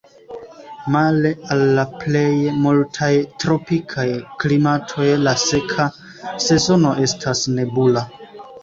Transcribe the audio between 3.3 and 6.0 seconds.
tropikaj klimatoj la seka